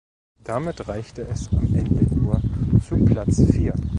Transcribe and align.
Damit 0.43 0.87
reichte 0.87 1.21
es 1.27 1.47
am 1.51 1.75
Ende 1.75 2.11
nur 2.15 2.41
zu 2.89 2.97
Platz 3.05 3.35
vier. 3.51 3.75